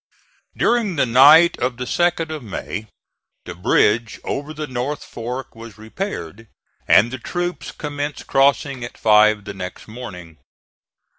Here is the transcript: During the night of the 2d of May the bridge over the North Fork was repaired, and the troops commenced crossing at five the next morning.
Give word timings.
During 0.57 0.95
the 0.95 1.05
night 1.05 1.59
of 1.59 1.77
the 1.77 1.83
2d 1.85 2.31
of 2.31 2.41
May 2.41 2.87
the 3.45 3.53
bridge 3.53 4.19
over 4.23 4.51
the 4.51 4.65
North 4.65 5.03
Fork 5.03 5.53
was 5.55 5.77
repaired, 5.77 6.47
and 6.87 7.11
the 7.11 7.19
troops 7.19 7.71
commenced 7.71 8.25
crossing 8.25 8.83
at 8.83 8.97
five 8.97 9.45
the 9.45 9.53
next 9.53 9.87
morning. 9.87 10.39